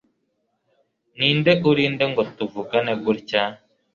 Ninde 1.17 1.51
uri 1.69 1.83
nde 1.93 2.05
ngo 2.11 2.21
tuvugane 2.35 2.93
gutya 3.03 3.43